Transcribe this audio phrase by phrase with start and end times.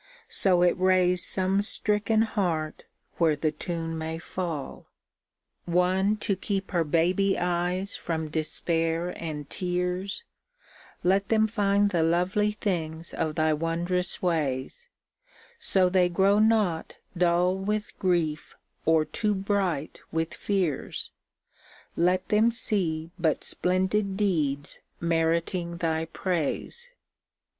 [0.29, 2.85] So it raise some stricken heart
[3.19, 4.87] where the tune may faU.
[5.65, 10.23] One to keep her baby eyes from despair and tears,
[11.03, 14.87] Let them find the lovely things of thy wondrous ways;
[15.59, 18.55] So they grow not dull with grief
[18.87, 21.11] or too bright with fears—
[21.95, 26.89] Let them see but splendid deeds meriting Thy praise.